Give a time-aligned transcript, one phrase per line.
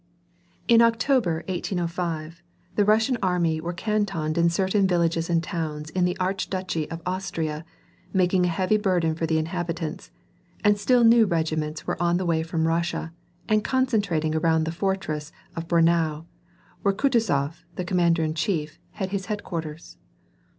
[0.67, 2.41] In October, 1805,
[2.75, 7.63] the Russian army were cantoned in certain villages and towns in the archduchy of Austria,
[8.11, 10.09] making a heavy burden for the inhabitants,
[10.63, 13.13] and still new regiments were on the way from Russia,
[13.47, 16.25] and concentrating around the fortress of Braunau,
[16.81, 19.97] where Kutuzof, the commander in chief, had his headquarters.